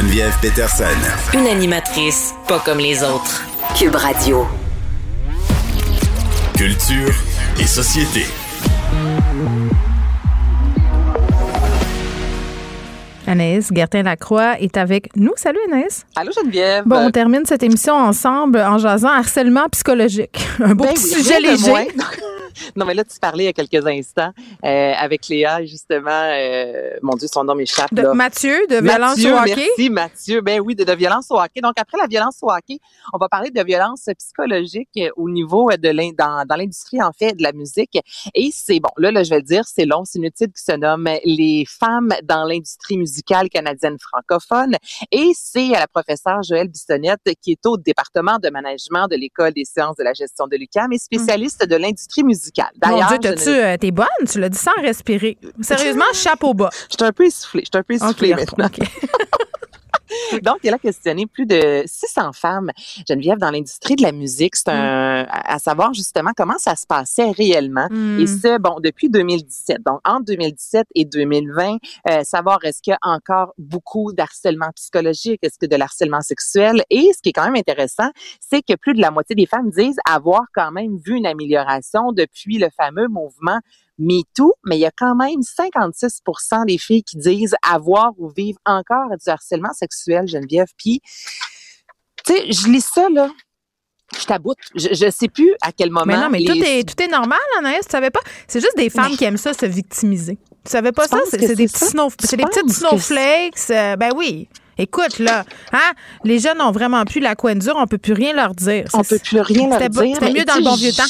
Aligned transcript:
Geneviève 0.00 0.32
Peterson. 0.40 0.84
Une 1.34 1.46
animatrice 1.46 2.32
pas 2.48 2.58
comme 2.60 2.78
les 2.78 3.02
autres. 3.02 3.44
Cube 3.78 3.94
Radio. 3.94 4.46
Culture 6.56 7.12
et 7.60 7.66
société. 7.66 8.24
Anaïs 13.26 13.68
Gertin-Lacroix 13.70 14.58
est 14.60 14.78
avec 14.78 15.14
nous. 15.16 15.32
Salut 15.36 15.58
Anaïs. 15.70 16.06
Allô 16.16 16.32
Geneviève. 16.32 16.84
Bon, 16.86 16.96
on 16.96 17.10
termine 17.10 17.44
cette 17.44 17.62
émission 17.62 17.94
ensemble 17.94 18.58
en 18.58 18.78
jasant 18.78 19.10
harcèlement 19.10 19.68
psychologique. 19.70 20.40
Un 20.60 20.74
beau 20.74 20.84
Ben 20.84 20.94
petit 20.94 21.14
oui, 21.14 21.22
sujet 21.22 21.40
léger. 21.40 21.88
non, 22.76 22.86
mais 22.86 22.94
là, 22.94 23.04
tu 23.04 23.18
parlais 23.20 23.44
il 23.44 23.46
y 23.46 23.50
a 23.50 23.52
quelques 23.52 23.86
instants 23.86 24.32
euh, 24.64 24.92
avec 24.96 25.28
Léa, 25.28 25.64
justement. 25.64 26.10
euh, 26.10 26.90
mon 27.02 27.14
Dieu, 27.16 27.28
son 27.32 27.44
nom 27.44 27.54
m'échappe. 27.54 27.92
De 27.94 28.02
là. 28.02 28.14
Mathieu, 28.14 28.66
de 28.68 28.76
violence 28.76 29.16
Mathieu, 29.18 29.34
au 29.34 29.38
hockey? 29.38 29.54
Merci, 29.76 29.90
Mathieu. 29.90 30.40
Ben 30.40 30.60
oui, 30.60 30.74
de, 30.74 30.84
de 30.84 30.92
violence 30.92 31.26
au 31.30 31.36
hockey. 31.38 31.60
Donc, 31.60 31.74
après 31.78 31.98
la 31.98 32.06
violence 32.06 32.36
au 32.42 32.50
hockey, 32.50 32.78
on 33.12 33.18
va 33.18 33.28
parler 33.28 33.50
de 33.50 33.62
violence 33.62 34.06
psychologique 34.18 34.88
euh, 34.98 35.10
au 35.16 35.28
niveau 35.28 35.70
de 35.70 35.88
l'in- 35.88 36.12
dans, 36.16 36.44
dans 36.46 36.56
l'industrie, 36.56 37.02
en 37.02 37.12
fait, 37.12 37.32
de 37.34 37.42
la 37.42 37.52
musique. 37.52 37.98
Et 38.34 38.50
c'est, 38.52 38.80
bon, 38.80 38.90
là, 38.96 39.10
là, 39.10 39.22
je 39.22 39.30
vais 39.30 39.36
le 39.38 39.42
dire, 39.42 39.64
c'est 39.66 39.84
long, 39.84 40.02
c'est 40.04 40.18
une 40.18 40.24
étude 40.26 40.52
qui 40.52 40.62
se 40.62 40.72
nomme 40.76 41.08
Les 41.24 41.64
femmes 41.68 42.12
dans 42.24 42.44
l'industrie 42.44 42.96
musicale 42.98 43.48
canadienne 43.48 43.96
francophone. 44.00 44.76
Et 45.12 45.30
c'est 45.34 45.68
la 45.68 45.86
professeure 45.86 46.42
Joëlle 46.42 46.68
Bissonnette, 46.68 47.20
qui 47.42 47.52
est 47.52 47.66
au 47.66 47.76
département 47.76 48.38
de 48.42 48.48
management 48.50 49.08
de 49.08 49.16
l'École 49.16 49.52
des 49.52 49.64
sciences 49.64 49.96
de 49.96 50.04
la 50.04 50.12
gestion 50.12 50.46
de 50.46 50.56
l'UQAM 50.56 50.92
et 50.92 50.98
spécialiste 50.98 51.66
de 51.66 51.76
l'industrie 51.76 52.22
musicale. 52.24 52.39
Mon 52.90 52.96
Dieu, 53.08 53.18
ne- 53.30 53.50
euh, 53.74 53.76
t'es 53.76 53.90
bonne? 53.90 54.06
Tu 54.30 54.40
l'as 54.40 54.48
dit 54.48 54.58
sans 54.58 54.70
respirer. 54.82 55.36
Sérieusement, 55.60 56.04
chapeau 56.14 56.54
bas. 56.54 56.70
Je 56.90 56.96
suis 56.96 57.04
un 57.04 57.12
peu 57.12 57.24
essoufflée. 57.26 57.62
Je 57.62 57.66
suis 57.72 57.78
un 57.78 57.82
peu 57.82 57.94
essoufflée 57.94 58.34
maintenant. 58.34 58.66
ok. 58.66 58.78
Donc, 60.42 60.58
elle 60.64 60.74
a 60.74 60.78
questionné 60.78 61.26
plus 61.26 61.46
de 61.46 61.82
600 61.86 62.32
femmes, 62.32 62.70
Geneviève, 63.08 63.38
dans 63.38 63.50
l'industrie 63.50 63.96
de 63.96 64.02
la 64.02 64.12
musique. 64.12 64.56
C'est 64.56 64.68
un, 64.68 65.26
à 65.28 65.54
à 65.54 65.58
savoir 65.58 65.92
justement 65.94 66.30
comment 66.36 66.58
ça 66.58 66.76
se 66.76 66.86
passait 66.86 67.30
réellement. 67.32 67.88
Et 68.18 68.26
ce, 68.26 68.58
bon, 68.58 68.78
depuis 68.80 69.10
2017. 69.10 69.78
Donc, 69.84 70.00
entre 70.04 70.26
2017 70.26 70.86
et 70.94 71.04
2020, 71.04 71.76
euh, 72.08 72.24
savoir 72.24 72.58
est-ce 72.64 72.80
qu'il 72.82 72.92
y 72.92 72.94
a 72.94 72.98
encore 73.02 73.52
beaucoup 73.58 74.12
d'harcèlement 74.12 74.70
psychologique, 74.76 75.40
est-ce 75.42 75.58
que 75.58 75.66
de 75.66 75.76
l'harcèlement 75.76 76.20
sexuel? 76.20 76.82
Et 76.90 77.10
ce 77.14 77.20
qui 77.22 77.30
est 77.30 77.32
quand 77.32 77.44
même 77.44 77.56
intéressant, 77.56 78.10
c'est 78.40 78.62
que 78.62 78.76
plus 78.76 78.94
de 78.94 79.00
la 79.00 79.10
moitié 79.10 79.34
des 79.34 79.46
femmes 79.46 79.70
disent 79.70 79.98
avoir 80.08 80.42
quand 80.54 80.70
même 80.70 80.96
vu 80.98 81.16
une 81.16 81.26
amélioration 81.26 82.12
depuis 82.12 82.58
le 82.58 82.68
fameux 82.76 83.08
mouvement 83.08 83.60
MeToo, 84.00 84.54
mais 84.64 84.76
il 84.76 84.80
y 84.80 84.86
a 84.86 84.90
quand 84.96 85.14
même 85.14 85.40
56% 85.40 86.66
des 86.66 86.78
filles 86.78 87.02
qui 87.04 87.16
disent 87.18 87.54
avoir 87.62 88.12
ou 88.18 88.28
vivre 88.30 88.58
encore 88.64 89.08
du 89.10 89.30
harcèlement 89.30 89.72
sexuel, 89.72 90.26
Geneviève. 90.26 90.68
Puis, 90.76 91.00
tu 92.26 92.32
sais, 92.34 92.50
je 92.52 92.66
lis 92.68 92.84
ça, 92.84 93.06
là. 93.12 93.28
Je 94.18 94.24
taboute. 94.24 94.58
Je, 94.74 94.88
je 94.92 95.10
sais 95.10 95.28
plus 95.28 95.54
à 95.62 95.70
quel 95.70 95.90
moment. 95.90 96.04
Mais 96.06 96.16
non, 96.16 96.28
mais 96.30 96.38
les- 96.40 96.44
tout, 96.46 96.54
est, 96.64 96.88
tout 96.88 97.00
est 97.00 97.06
normal, 97.08 97.38
Anaïs. 97.58 97.84
Tu 97.86 97.92
savais 97.92 98.10
pas? 98.10 98.18
C'est 98.48 98.60
juste 98.60 98.76
des 98.76 98.90
femmes 98.90 99.10
Mais- 99.12 99.16
qui 99.16 99.24
aiment 99.24 99.36
ça, 99.36 99.52
se 99.52 99.66
victimiser. 99.66 100.36
Tu 100.64 100.70
savais 100.72 100.90
pas 100.90 101.04
Tu 101.06 101.10
ça? 101.16 101.20
C'est 101.30 101.54
des 101.54 101.66
petits 101.68 101.84
snow, 101.86 102.08
des 102.08 102.36
petites 102.44 102.70
snowflakes. 102.70 103.70
euh, 103.70 103.94
ben 103.96 104.10
oui. 104.16 104.48
Écoute, 104.78 105.18
là, 105.18 105.44
hein, 105.72 105.92
les 106.24 106.38
jeunes 106.38 106.60
ont 106.60 106.72
vraiment 106.72 107.04
plus 107.04 107.20
la 107.20 107.34
coin 107.36 107.54
dure, 107.54 107.74
on 107.76 107.86
peut 107.86 107.98
plus 107.98 108.14
rien 108.14 108.32
leur 108.32 108.54
dire. 108.54 108.86
On 108.94 109.04
peut 109.04 109.18
plus 109.18 109.40
rien 109.42 109.68
leur 109.68 109.78
dire. 109.90 110.14
c'était 110.14 110.32
mieux 110.32 110.44
dans 110.44 110.56
le 110.56 110.64
bon 110.64 110.74
vieux 110.74 110.92
temps. 110.92 111.04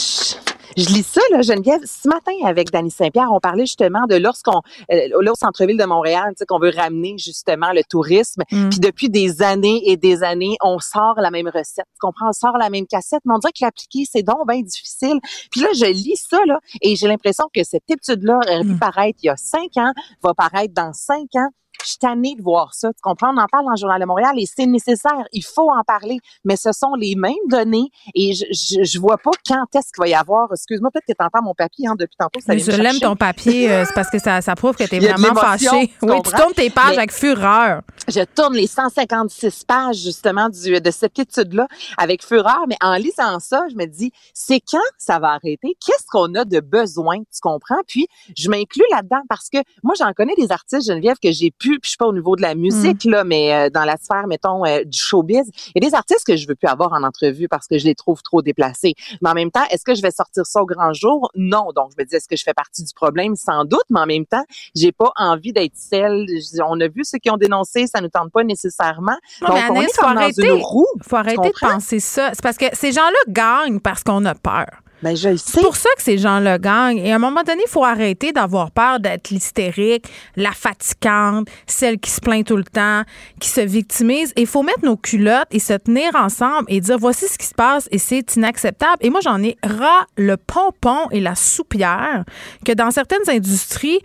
Je 0.80 0.88
lis 0.94 1.02
ça, 1.02 1.20
là, 1.30 1.42
Geneviève. 1.42 1.80
Ce 1.84 2.08
matin, 2.08 2.32
avec 2.46 2.70
Dany 2.70 2.90
Saint-Pierre, 2.90 3.30
on 3.30 3.38
parlait 3.38 3.66
justement 3.66 4.06
de 4.08 4.16
lorsqu'on, 4.16 4.62
euh, 4.90 5.08
là, 5.20 5.32
au 5.32 5.34
centre-ville 5.34 5.76
de 5.76 5.84
Montréal, 5.84 6.28
tu 6.30 6.36
sais, 6.38 6.46
qu'on 6.46 6.58
veut 6.58 6.72
ramener 6.74 7.16
justement 7.18 7.72
le 7.72 7.82
tourisme. 7.84 8.42
Mm. 8.50 8.70
Puis 8.70 8.80
depuis 8.80 9.10
des 9.10 9.42
années 9.42 9.82
et 9.84 9.98
des 9.98 10.22
années, 10.22 10.56
on 10.62 10.78
sort 10.78 11.16
la 11.18 11.30
même 11.30 11.48
recette. 11.48 11.84
Tu 11.92 11.98
comprends? 12.00 12.30
On 12.30 12.32
sort 12.32 12.56
la 12.56 12.70
même 12.70 12.86
cassette, 12.86 13.20
mais 13.26 13.34
on 13.34 13.38
dirait 13.38 13.52
que 13.52 13.62
l'appliquer, 13.62 14.04
c'est 14.10 14.22
donc 14.22 14.48
bien 14.48 14.62
difficile. 14.62 15.18
Puis 15.50 15.60
là, 15.60 15.68
je 15.74 15.84
lis 15.84 16.16
ça, 16.30 16.38
là, 16.46 16.58
et 16.80 16.96
j'ai 16.96 17.08
l'impression 17.08 17.44
que 17.54 17.62
cette 17.62 17.90
étude-là 17.90 18.38
aurait 18.46 18.62
pu 18.62 18.72
Mm. 18.74 18.78
paraître 18.78 19.18
il 19.22 19.26
y 19.26 19.30
a 19.30 19.36
cinq 19.36 19.76
ans, 19.76 19.92
va 20.22 20.32
paraître 20.32 20.72
dans 20.72 20.94
cinq 20.94 21.28
ans. 21.34 21.48
Je 21.82 21.88
suis 21.90 21.98
tannée 21.98 22.34
de 22.36 22.42
voir 22.42 22.74
ça. 22.74 22.88
Tu 22.88 23.00
comprends? 23.02 23.32
On 23.34 23.38
en 23.38 23.46
parle 23.46 23.64
dans 23.64 23.70
le 23.72 23.76
Journal 23.76 24.00
de 24.00 24.06
Montréal 24.06 24.32
et 24.36 24.46
c'est 24.46 24.66
nécessaire. 24.66 25.24
Il 25.32 25.44
faut 25.44 25.70
en 25.70 25.82
parler. 25.84 26.18
Mais 26.44 26.56
ce 26.56 26.72
sont 26.72 26.94
les 26.94 27.14
mêmes 27.14 27.34
données 27.48 27.88
et 28.14 28.34
je, 28.34 28.44
je, 28.50 28.84
je 28.84 28.98
vois 28.98 29.18
pas 29.18 29.30
quand 29.46 29.64
est-ce 29.74 29.92
qu'il 29.92 30.00
va 30.00 30.08
y 30.08 30.14
avoir. 30.14 30.48
Excuse-moi, 30.52 30.90
peut-être 30.92 31.06
que 31.06 31.12
tu 31.12 31.24
entends 31.24 31.42
mon 31.44 31.54
papier 31.54 31.86
hein, 31.88 31.94
depuis 31.98 32.16
tantôt. 32.18 32.40
Ça 32.40 32.54
Mais 32.54 32.58
je 32.58 32.70
l'aime 32.72 32.98
ton 32.98 33.16
papier, 33.16 33.70
euh, 33.70 33.84
c'est 33.86 33.94
parce 33.94 34.10
que 34.10 34.18
ça, 34.18 34.40
ça 34.40 34.54
prouve 34.54 34.76
que 34.76 34.84
tu 34.84 34.96
es 34.96 34.98
vraiment 34.98 35.34
fâché. 35.34 35.92
Oui, 36.02 36.22
tu 36.24 36.32
tournes 36.32 36.52
tes 36.54 36.70
pages 36.70 36.90
Mais- 36.90 36.98
avec 36.98 37.12
fureur. 37.12 37.82
Je 38.08 38.20
tourne 38.24 38.54
les 38.54 38.66
156 38.66 39.64
pages 39.64 39.96
justement 39.96 40.48
du, 40.48 40.80
de 40.80 40.90
cette 40.90 41.18
étude-là 41.18 41.66
avec 41.98 42.24
fureur, 42.24 42.64
mais 42.68 42.76
en 42.82 42.94
lisant 42.94 43.38
ça, 43.38 43.64
je 43.70 43.76
me 43.76 43.86
dis, 43.86 44.10
c'est 44.34 44.60
quand 44.60 44.78
ça 44.98 45.18
va 45.18 45.28
arrêter? 45.30 45.76
Qu'est-ce 45.84 46.06
qu'on 46.10 46.34
a 46.34 46.44
de 46.44 46.60
besoin? 46.60 47.18
Tu 47.18 47.40
comprends? 47.40 47.80
Puis, 47.86 48.06
je 48.36 48.48
m'inclus 48.50 48.84
là-dedans 48.92 49.22
parce 49.28 49.48
que 49.48 49.58
moi, 49.82 49.94
j'en 49.98 50.12
connais 50.12 50.34
des 50.36 50.50
artistes, 50.50 50.86
Geneviève, 50.86 51.16
que 51.22 51.30
j'ai 51.30 51.50
pu, 51.50 51.69
puis 51.78 51.80
je 51.84 51.88
suis 51.90 51.96
pas 51.96 52.06
au 52.06 52.12
niveau 52.12 52.36
de 52.36 52.42
la 52.42 52.54
musique, 52.54 53.04
là, 53.04 53.24
mais 53.24 53.54
euh, 53.54 53.70
dans 53.70 53.84
la 53.84 53.96
sphère, 53.96 54.26
mettons, 54.26 54.64
euh, 54.64 54.84
du 54.84 54.98
showbiz. 54.98 55.50
Il 55.74 55.82
y 55.82 55.86
a 55.86 55.90
des 55.90 55.94
artistes 55.94 56.26
que 56.26 56.36
je 56.36 56.46
veux 56.48 56.54
plus 56.54 56.68
avoir 56.68 56.92
en 56.92 57.02
entrevue 57.02 57.48
parce 57.48 57.66
que 57.66 57.78
je 57.78 57.84
les 57.84 57.94
trouve 57.94 58.22
trop 58.22 58.42
déplacés. 58.42 58.94
Mais 59.22 59.30
en 59.30 59.34
même 59.34 59.50
temps, 59.50 59.64
est-ce 59.70 59.84
que 59.84 59.94
je 59.94 60.02
vais 60.02 60.10
sortir 60.10 60.44
ça 60.46 60.62
au 60.62 60.66
grand 60.66 60.92
jour? 60.92 61.30
Non. 61.34 61.68
Donc, 61.74 61.90
je 61.96 62.02
me 62.02 62.06
dis, 62.08 62.16
est-ce 62.16 62.28
que 62.28 62.36
je 62.36 62.42
fais 62.42 62.54
partie 62.54 62.82
du 62.84 62.92
problème? 62.94 63.36
Sans 63.36 63.64
doute, 63.64 63.84
mais 63.90 64.00
en 64.00 64.06
même 64.06 64.26
temps, 64.26 64.44
j'ai 64.74 64.92
pas 64.92 65.12
envie 65.16 65.52
d'être 65.52 65.74
celle. 65.76 66.26
On 66.66 66.80
a 66.80 66.88
vu 66.88 67.04
ceux 67.04 67.18
qui 67.18 67.30
ont 67.30 67.36
dénoncé, 67.36 67.86
ça 67.86 68.00
nous 68.00 68.08
tente 68.08 68.32
pas 68.32 68.44
nécessairement. 68.44 69.16
Non, 69.42 69.48
Donc, 69.48 69.58
on 69.70 69.74
est 69.80 69.86
comme 69.96 70.08
faut 70.08 70.14
dans 70.14 70.20
arrêter. 70.20 70.46
une 70.46 70.62
roue. 70.62 70.86
faut 71.02 71.16
arrêter 71.16 71.48
de 71.48 71.58
penser 71.60 72.00
ça. 72.00 72.30
C'est 72.32 72.42
parce 72.42 72.56
que 72.58 72.66
ces 72.72 72.92
gens-là 72.92 73.18
gagnent 73.28 73.80
parce 73.80 74.02
qu'on 74.02 74.24
a 74.24 74.34
peur. 74.34 74.66
Ben, 75.02 75.16
je. 75.16 75.36
C'est 75.36 75.62
pour 75.62 75.76
ça 75.76 75.88
que 75.96 76.02
ces 76.02 76.18
gens-là 76.18 76.58
gagnent. 76.58 76.98
Et 76.98 77.12
à 77.12 77.16
un 77.16 77.18
moment 77.18 77.42
donné, 77.42 77.62
il 77.66 77.70
faut 77.70 77.84
arrêter 77.84 78.32
d'avoir 78.32 78.70
peur 78.70 79.00
d'être 79.00 79.30
l'hystérique, 79.30 80.06
la 80.36 80.52
fatigante, 80.52 81.48
celle 81.66 81.98
qui 81.98 82.10
se 82.10 82.20
plaint 82.20 82.46
tout 82.46 82.56
le 82.56 82.64
temps, 82.64 83.02
qui 83.40 83.48
se 83.48 83.60
victimise. 83.60 84.32
Et 84.36 84.42
il 84.42 84.46
faut 84.46 84.62
mettre 84.62 84.84
nos 84.84 84.96
culottes 84.96 85.48
et 85.52 85.58
se 85.58 85.74
tenir 85.74 86.14
ensemble 86.14 86.64
et 86.68 86.80
dire 86.80 86.98
voici 86.98 87.26
ce 87.28 87.38
qui 87.38 87.46
se 87.46 87.54
passe 87.54 87.88
et 87.90 87.98
c'est 87.98 88.36
inacceptable. 88.36 88.98
Et 89.00 89.10
moi, 89.10 89.20
j'en 89.22 89.42
ai 89.42 89.56
ras 89.62 90.06
le 90.16 90.36
pompon 90.36 91.08
et 91.10 91.20
la 91.20 91.34
soupière 91.34 92.24
que 92.64 92.72
dans 92.72 92.90
certaines 92.90 93.28
industries, 93.28 94.00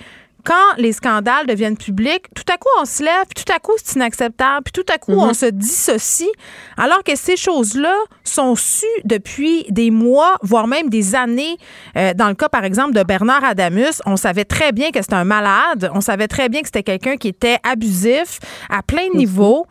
quand 0.45 0.77
les 0.77 0.93
scandales 0.93 1.47
deviennent 1.47 1.75
publics, 1.75 2.25
tout 2.35 2.43
à 2.53 2.57
coup, 2.57 2.69
on 2.79 2.85
se 2.85 3.03
lève, 3.03 3.25
puis 3.35 3.43
tout 3.43 3.51
à 3.51 3.59
coup, 3.59 3.73
c'est 3.83 3.95
inacceptable, 3.95 4.63
puis 4.63 4.71
tout 4.71 4.93
à 4.93 4.97
coup, 4.97 5.13
on 5.13 5.33
se 5.33 5.47
dissocie, 5.47 6.29
alors 6.77 7.03
que 7.03 7.15
ces 7.15 7.35
choses-là 7.35 7.95
sont 8.23 8.55
sues 8.55 8.85
depuis 9.03 9.65
des 9.69 9.89
mois, 9.89 10.35
voire 10.43 10.67
même 10.67 10.89
des 10.89 11.15
années. 11.15 11.57
Euh, 11.97 12.13
dans 12.13 12.27
le 12.27 12.35
cas, 12.35 12.47
par 12.47 12.63
exemple, 12.63 12.93
de 12.93 13.03
Bernard 13.03 13.43
Adamus, 13.43 14.01
on 14.05 14.17
savait 14.17 14.45
très 14.45 14.71
bien 14.71 14.91
que 14.91 15.01
c'était 15.01 15.15
un 15.15 15.25
malade, 15.25 15.89
on 15.93 16.01
savait 16.01 16.27
très 16.27 16.47
bien 16.47 16.61
que 16.61 16.67
c'était 16.67 16.83
quelqu'un 16.83 17.17
qui 17.17 17.27
était 17.27 17.57
abusif 17.63 18.39
à 18.69 18.83
plein 18.83 19.09
de 19.11 19.17
niveaux. 19.17 19.65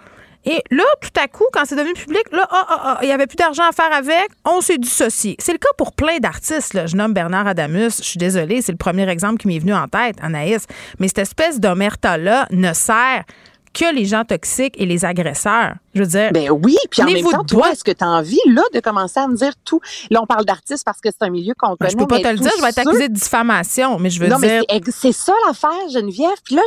Et 0.45 0.63
là, 0.71 0.85
tout 1.01 1.21
à 1.21 1.27
coup, 1.27 1.45
quand 1.53 1.65
c'est 1.65 1.77
devenu 1.77 1.95
public, 1.95 2.25
là, 2.33 2.47
ah, 2.51 2.67
ah, 2.69 2.81
ah, 2.85 2.99
il 3.03 3.09
y 3.09 3.13
avait 3.13 3.27
plus 3.27 3.37
d'argent 3.37 3.63
à 3.69 3.73
faire 3.73 3.93
avec, 3.93 4.29
on 4.45 4.61
s'est 4.61 4.79
dissocié. 4.79 5.37
C'est 5.39 5.53
le 5.53 5.59
cas 5.59 5.71
pour 5.79 5.93
plein 5.93 6.19
d'artistes. 6.19 6.87
Je 6.87 6.97
nomme 6.97 7.15
Bernard 7.15 7.47
Adamus. 7.47 7.99
Je 7.99 8.03
suis 8.03 8.19
désolée, 8.19 8.61
c'est 8.61 8.73
le 8.73 8.79
premier 8.79 9.09
exemple 9.09 9.39
qui 9.39 9.49
m'est 9.49 9.59
venu 9.59 9.75
en 9.75 9.89
tête, 9.89 10.17
Anaïs. 10.21 10.67
Mais 10.99 11.09
cette 11.09 11.19
espèce 11.19 11.61
d'omerta-là 11.61 12.47
ne 12.51 12.73
sert 12.73 13.25
que 13.75 13.95
les 13.95 14.05
gens 14.07 14.25
toxiques 14.25 14.75
et 14.79 14.87
les 14.87 15.05
agresseurs. 15.05 15.75
Je 15.95 16.01
veux 16.03 16.09
dire, 16.09 16.31
Ben 16.33 16.51
oui, 16.51 16.77
puis 16.91 17.03
en 17.03 17.07
même 17.07 17.23
temps, 17.25 17.45
toi, 17.45 17.71
est-ce 17.73 17.85
que 17.85 17.93
tu 17.93 18.03
as 18.03 18.09
envie, 18.09 18.41
là, 18.49 18.63
de 18.73 18.81
commencer 18.81 19.21
à 19.21 19.29
me 19.29 19.37
dire 19.37 19.53
tout? 19.65 19.81
Là, 20.11 20.21
on 20.23 20.27
parle 20.27 20.45
d'artistes 20.45 20.85
parce 20.85 21.01
que 21.01 21.09
c'est 21.11 21.25
un 21.27 21.31
milieu 21.31 21.55
qu'on 21.57 21.71
ben, 21.71 21.77
connaît. 21.79 21.91
je 21.91 21.97
peux 21.97 22.07
pas 22.07 22.19
te 22.21 22.29
le 22.29 22.39
dire, 22.39 22.51
je 22.57 22.63
vais 22.63 22.81
accusée 22.81 23.09
de 23.09 23.15
diffamation, 23.15 23.99
mais 23.99 24.11
je 24.11 24.21
veux 24.21 24.29
Non, 24.29 24.39
dire. 24.39 24.63
mais 24.69 24.81
c'est 24.91 25.13
ça 25.13 25.33
l'affaire, 25.47 25.71
Geneviève. 25.93 26.31
Puis 26.45 26.55
là, 26.57 26.63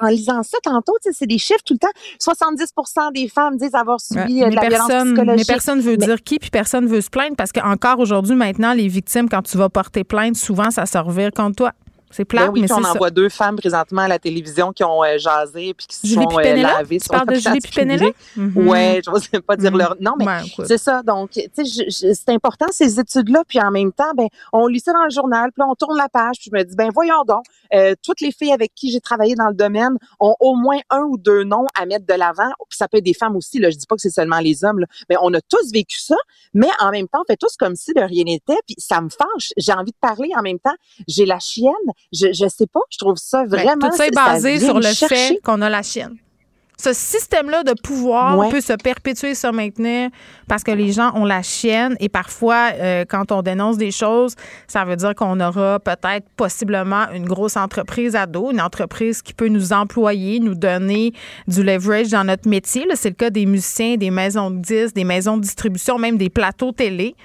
en 0.00 0.08
lisant 0.08 0.42
ça 0.42 0.58
tantôt, 0.62 0.92
c'est 1.00 1.26
des 1.26 1.38
chiffres 1.38 1.62
tout 1.64 1.74
le 1.74 1.78
temps. 1.78 1.88
70% 2.18 3.12
des 3.12 3.28
femmes 3.28 3.56
disent 3.56 3.74
avoir 3.74 4.00
subi 4.00 4.40
Ouais, 4.42 4.42
euh, 4.46 4.50
de 4.50 4.54
mais, 4.54 4.62
la 4.62 4.68
violence 4.68 4.86
personne, 4.88 5.08
mais 5.08 5.14
psychologique. 5.14 5.46
personne 5.48 5.80
veut 5.80 5.96
Mais- 5.98 6.06
dire 6.06 6.22
qui, 6.22 6.38
puis 6.38 6.50
personne 6.50 6.86
veut 6.86 7.00
se 7.00 7.10
plaindre 7.10 7.36
parce 7.36 7.52
qu'encore 7.52 7.98
aujourd'hui, 7.98 8.34
maintenant, 8.34 8.72
les 8.72 8.88
victimes, 8.88 9.28
quand 9.28 9.42
tu 9.42 9.56
vas 9.56 9.68
porter 9.68 10.04
plainte, 10.04 10.36
souvent, 10.36 10.70
ça 10.70 10.86
se 10.86 10.98
revire 10.98 11.30
contre 11.32 11.56
toi. 11.56 11.72
C'est 12.10 12.24
plate, 12.24 12.46
Ben 12.46 12.52
oui, 12.52 12.60
mais 12.62 12.72
on 12.72 12.76
en 12.78 12.92
ça. 12.92 12.98
voit 12.98 13.10
deux 13.10 13.28
femmes 13.28 13.56
présentement 13.56 14.02
à 14.02 14.08
la 14.08 14.18
télévision 14.18 14.72
qui 14.72 14.84
ont 14.84 15.02
euh, 15.04 15.18
jasé 15.18 15.74
puis 15.74 15.86
qui 15.88 15.96
se 15.96 16.06
Julie 16.06 16.22
sont 16.22 16.38
euh, 16.38 16.54
lavées 16.56 17.00
Tu 17.00 17.08
parles 17.08 17.26
de 17.26 17.34
Julie 17.40 17.60
Pénélope? 17.60 18.14
publique. 18.32 18.54
Mhm. 18.56 18.68
Ouais, 18.68 19.00
je 19.04 19.10
n'ose 19.10 19.28
pas 19.46 19.56
dire 19.56 19.72
Mhm. 19.72 19.78
leur 19.78 19.96
nom, 20.00 20.14
mais 20.18 20.26
Ouais, 20.26 20.40
c'est 20.66 20.78
ça. 20.78 21.02
Donc, 21.02 21.30
tu 21.32 21.42
sais, 21.64 22.14
c'est 22.14 22.28
important 22.30 22.66
ces 22.70 22.98
études-là. 23.00 23.42
Puis 23.48 23.60
en 23.60 23.70
même 23.70 23.92
temps, 23.92 24.12
ben, 24.16 24.28
on 24.52 24.66
lit 24.68 24.80
ça 24.80 24.92
dans 24.92 25.04
le 25.04 25.10
journal, 25.10 25.50
puis 25.52 25.60
là, 25.60 25.66
on 25.68 25.74
tourne 25.74 25.96
la 25.96 26.08
page, 26.08 26.36
puis 26.40 26.50
je 26.52 26.56
me 26.56 26.62
dis, 26.64 26.76
ben 26.76 26.90
voyons 26.94 27.24
donc, 27.26 27.44
euh, 27.74 27.94
toutes 28.02 28.20
les 28.20 28.30
filles 28.32 28.52
avec 28.52 28.72
qui 28.74 28.90
j'ai 28.92 29.00
travaillé 29.00 29.34
dans 29.34 29.48
le 29.48 29.54
domaine 29.54 29.96
ont 30.20 30.36
au 30.40 30.54
moins 30.54 30.78
un 30.90 31.02
ou 31.02 31.18
deux 31.18 31.42
noms 31.44 31.66
à 31.78 31.86
mettre 31.86 32.06
de 32.06 32.14
l'avant. 32.14 32.50
Puis 32.68 32.76
ça 32.78 32.86
peut 32.88 32.98
être 32.98 33.04
des 33.04 33.14
femmes 33.14 33.36
aussi. 33.36 33.58
Là, 33.58 33.70
je 33.70 33.76
dis 33.76 33.86
pas 33.86 33.96
que 33.96 34.02
c'est 34.02 34.10
seulement 34.10 34.38
les 34.38 34.64
hommes. 34.64 34.78
Là. 34.78 34.86
Mais 35.10 35.16
on 35.20 35.34
a 35.34 35.40
tous 35.40 35.72
vécu 35.72 35.98
ça, 36.00 36.16
mais 36.54 36.68
en 36.80 36.90
même 36.92 37.08
temps, 37.08 37.20
on 37.22 37.24
fait 37.30 37.36
tous 37.36 37.56
comme 37.58 37.74
si 37.74 37.92
de 37.92 38.00
rien 38.00 38.24
n'était. 38.24 38.58
Puis 38.66 38.76
ça 38.78 39.00
me 39.00 39.08
fâche. 39.08 39.52
J'ai 39.56 39.72
envie 39.72 39.90
de 39.92 39.96
parler 40.00 40.30
en 40.36 40.42
même 40.42 40.58
temps. 40.60 40.74
J'ai 41.08 41.26
la 41.26 41.40
chienne. 41.40 41.72
Je, 42.12 42.26
je 42.32 42.48
sais 42.48 42.66
pas. 42.66 42.80
Je 42.90 42.98
trouve 42.98 43.16
ça 43.16 43.44
Ben, 43.46 43.62
vraiment. 43.62 43.88
tout 43.90 43.96
ça 43.96 44.06
est 44.06 44.14
basé 44.14 44.60
sur 44.60 44.76
le 44.78 44.82
chercher. 44.92 45.14
fait 45.16 45.40
qu'on 45.44 45.60
a 45.62 45.68
la 45.68 45.82
chienne. 45.82 46.14
Ce 46.78 46.92
système-là 46.92 47.64
de 47.64 47.72
pouvoir 47.72 48.36
Ouais. 48.36 48.50
peut 48.50 48.60
se 48.60 48.74
perpétuer, 48.74 49.34
se 49.34 49.46
maintenir 49.46 50.10
parce 50.46 50.62
que 50.62 50.70
les 50.72 50.92
gens 50.92 51.10
ont 51.14 51.24
la 51.24 51.40
chienne 51.42 51.96
et 52.00 52.10
parfois, 52.10 52.68
euh, 52.74 53.06
quand 53.08 53.32
on 53.32 53.40
dénonce 53.40 53.78
des 53.78 53.90
choses, 53.90 54.34
ça 54.68 54.84
veut 54.84 54.96
dire 54.96 55.14
qu'on 55.14 55.40
aura 55.40 55.80
peut-être 55.80 56.26
possiblement 56.36 57.06
une 57.14 57.24
grosse 57.24 57.56
entreprise 57.56 58.14
à 58.14 58.26
dos, 58.26 58.50
une 58.52 58.60
entreprise 58.60 59.22
qui 59.22 59.32
peut 59.32 59.48
nous 59.48 59.72
employer, 59.72 60.38
nous 60.38 60.54
donner 60.54 61.14
du 61.48 61.62
leverage 61.62 62.10
dans 62.10 62.24
notre 62.24 62.46
métier. 62.46 62.86
C'est 62.94 63.08
le 63.08 63.14
cas 63.14 63.30
des 63.30 63.46
musiciens, 63.46 63.96
des 63.96 64.10
maisons 64.10 64.50
de 64.50 64.58
disques, 64.58 64.94
des 64.94 65.04
maisons 65.04 65.38
de 65.38 65.42
distribution, 65.42 65.96
même 65.98 66.18
des 66.18 66.28
plateaux 66.28 66.72
télé. 66.72 67.16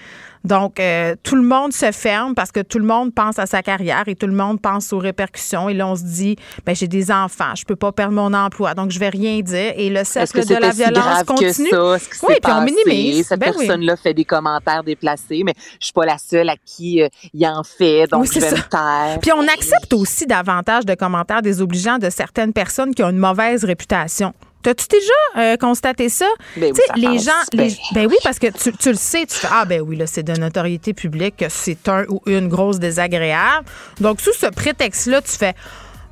Donc, 0.43 0.79
euh, 0.79 1.15
tout 1.23 1.35
le 1.35 1.43
monde 1.43 1.71
se 1.71 1.91
ferme 1.91 2.33
parce 2.33 2.51
que 2.51 2.61
tout 2.61 2.79
le 2.79 2.85
monde 2.85 3.13
pense 3.13 3.37
à 3.37 3.45
sa 3.45 3.61
carrière 3.61 4.03
et 4.07 4.15
tout 4.15 4.25
le 4.27 4.33
monde 4.33 4.59
pense 4.59 4.91
aux 4.91 4.97
répercussions. 4.97 5.69
Et 5.69 5.73
là, 5.75 5.87
on 5.87 5.95
se 5.95 6.03
dit, 6.03 6.35
ben 6.65 6.75
j'ai 6.75 6.87
des 6.87 7.11
enfants, 7.11 7.53
je 7.55 7.63
peux 7.63 7.75
pas 7.75 7.91
perdre 7.91 8.13
mon 8.13 8.33
emploi, 8.33 8.73
donc 8.73 8.89
je 8.91 8.97
vais 8.99 9.09
rien 9.09 9.39
dire. 9.41 9.73
Et 9.75 9.89
le 9.89 10.03
cercle 10.03 10.45
de 10.45 10.55
la 10.55 10.71
si 10.71 10.77
violence 10.83 11.23
continue. 11.23 11.69
ça? 11.69 11.99
Ce 11.99 12.09
qui 12.09 12.25
Oui, 12.25 12.35
puis 12.41 12.51
on 12.51 12.59
passé? 12.65 12.73
minimise. 12.85 13.27
Cette 13.27 13.39
Ben 13.39 13.51
oui. 13.55 13.67
personne-là 13.67 13.95
fait 13.97 14.13
des 14.13 14.25
commentaires 14.25 14.83
déplacés, 14.83 15.43
mais 15.45 15.53
je 15.79 15.85
suis 15.85 15.93
pas 15.93 16.05
la 16.05 16.17
seule 16.17 16.49
à 16.49 16.55
qui 16.65 17.01
euh, 17.01 17.07
il 17.33 17.45
en 17.45 17.63
fait, 17.63 18.07
donc 18.07 18.21
Oui, 18.21 18.27
je 18.27 18.33
c'est 18.33 18.39
vais 18.39 18.49
ça. 18.49 18.55
me 18.55 18.61
taire. 19.09 19.19
Puis 19.21 19.31
on 19.33 19.41
accepte 19.43 19.93
aussi 19.93 20.25
davantage 20.25 20.85
de 20.85 20.95
commentaires 20.95 21.41
désobligeants 21.41 21.97
de 21.99 22.09
certaines 22.09 22.53
personnes 22.53 22.95
qui 22.95 23.03
ont 23.03 23.09
une 23.09 23.17
mauvaise 23.17 23.63
réputation. 23.63 24.33
T'as-tu 24.63 24.85
déjà 24.89 25.41
euh, 25.43 25.57
constaté 25.57 26.09
ça? 26.09 26.27
Ben 26.57 26.71
oui, 26.73 26.79
ça 26.87 26.93
les 26.95 27.19
gens. 27.19 27.31
Ben- 27.53 27.67
les- 27.67 27.77
ben 27.93 28.07
oui, 28.07 28.15
parce 28.23 28.39
que 28.39 28.47
tu, 28.47 28.71
tu 28.73 28.89
le 28.89 28.95
sais, 28.97 29.25
tu 29.25 29.35
fais 29.35 29.47
Ah, 29.51 29.65
ben 29.65 29.81
oui, 29.81 29.95
là, 29.95 30.07
c'est 30.07 30.23
de 30.23 30.33
notoriété 30.33 30.93
publique 30.93 31.37
que 31.37 31.49
c'est 31.49 31.87
un 31.89 32.05
ou 32.09 32.21
une 32.27 32.47
grosse 32.47 32.79
désagréable. 32.79 33.65
Donc, 33.99 34.21
sous 34.21 34.33
ce 34.33 34.47
prétexte-là, 34.47 35.21
tu 35.21 35.31
fais 35.31 35.55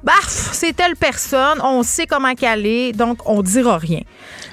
Baf, 0.02 0.24
c'est 0.54 0.72
telle 0.74 0.96
personne, 0.96 1.60
on 1.62 1.84
sait 1.84 2.08
comment 2.08 2.34
qu'elle 2.34 2.66
est, 2.66 2.94
donc 2.94 3.20
on 3.30 3.42
dira 3.42 3.78
rien. 3.78 4.00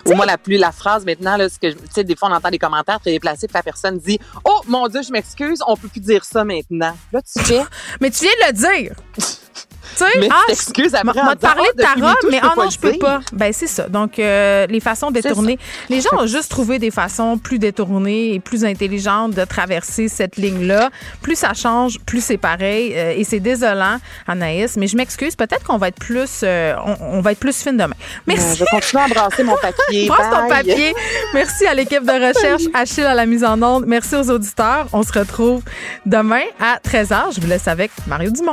Ou 0.04 0.14
moi, 0.14 0.26
la 0.26 0.38
plus, 0.38 0.56
la 0.56 0.72
phrase 0.72 1.04
maintenant, 1.06 1.36
là, 1.36 1.48
ce 1.48 1.56
que, 1.60 1.70
tu 1.72 1.78
sais, 1.94 2.02
des 2.02 2.16
fois, 2.16 2.28
on 2.28 2.32
entend 2.32 2.50
des 2.50 2.58
commentaires 2.58 2.98
très 2.98 3.12
déplacés, 3.12 3.46
puis 3.46 3.54
la 3.54 3.62
personne 3.62 3.96
dit, 3.98 4.18
oh, 4.44 4.60
mon 4.66 4.88
Dieu, 4.88 5.02
je 5.06 5.12
m'excuse, 5.12 5.60
on 5.68 5.76
peut 5.76 5.86
plus 5.86 6.00
dire 6.00 6.24
ça 6.24 6.42
maintenant. 6.44 6.96
Là, 7.12 7.20
tu 7.22 7.44
fais, 7.44 7.62
Mais 8.00 8.10
tu 8.10 8.24
viens 8.24 8.32
de 8.50 8.56
le 8.56 8.82
dire. 8.82 8.96
Tu 9.96 10.04
sais, 10.04 10.18
mais 10.20 10.28
ah, 10.30 10.40
tu 10.48 10.54
t'excuses 10.54 10.94
après. 10.94 11.22
m'a 11.22 11.34
disant, 11.34 11.52
parlé 11.54 11.68
Ah, 11.68 11.76
de 11.76 11.82
ta 11.82 12.06
robe, 12.06 12.16
mais 12.30 12.40
ah 12.42 12.52
non, 12.56 12.70
je 12.70 12.78
peux 12.78 12.90
dire. 12.90 12.98
pas. 13.00 13.20
Ben 13.32 13.52
c'est 13.52 13.66
ça. 13.66 13.88
Donc 13.88 14.18
euh, 14.18 14.66
les 14.68 14.80
façons 14.80 15.10
détournées, 15.10 15.58
les 15.88 16.00
gens 16.00 16.10
ont 16.18 16.26
juste 16.26 16.50
trouvé 16.50 16.78
des 16.78 16.90
façons 16.90 17.38
plus 17.38 17.58
détournées 17.58 18.34
et 18.34 18.40
plus 18.40 18.64
intelligentes 18.64 19.32
de 19.34 19.44
traverser 19.44 20.08
cette 20.08 20.36
ligne-là. 20.36 20.90
Plus 21.22 21.36
ça 21.36 21.54
change, 21.54 21.98
plus 22.00 22.22
c'est 22.24 22.38
pareil 22.38 22.92
Euh, 22.96 23.14
et 23.16 23.24
c'est 23.24 23.40
désolant, 23.40 23.98
Anaïs. 24.26 24.76
Mais 24.76 24.86
je 24.86 24.96
m'excuse. 24.96 25.36
Peut-être 25.36 25.64
qu'on 25.64 25.78
va 25.78 25.88
être 25.88 25.98
plus, 25.98 26.40
euh, 26.42 26.74
on, 26.84 26.96
on 27.18 27.20
va 27.20 27.32
être 27.32 27.38
plus 27.40 27.62
fine 27.62 27.76
demain. 27.76 27.86
Ouais, 28.26 28.34
Merci. 28.34 28.54
Je 28.54 28.60
vais 28.60 28.70
continuer 28.70 29.02
à 29.02 29.06
embrasser 29.06 29.42
mon 29.44 29.56
papier. 29.56 30.06
Brasse 30.08 30.30
ton 30.30 30.48
papier. 30.48 30.94
Merci 31.34 31.66
à 31.66 31.74
l'équipe 31.74 32.04
de 32.04 32.12
recherche, 32.28 32.62
Achille 32.74 33.04
à 33.04 33.14
la 33.14 33.26
mise 33.26 33.44
en 33.44 33.60
onde. 33.62 33.84
Merci 33.86 34.14
aux 34.16 34.30
auditeurs. 34.30 34.86
On 34.92 35.02
se 35.02 35.12
retrouve 35.18 35.62
demain 36.06 36.42
à 36.60 36.78
13h. 36.86 37.34
Je 37.34 37.40
vous 37.40 37.46
laisse 37.46 37.68
avec 37.68 37.90
Mario 38.06 38.30
Dumont. 38.30 38.52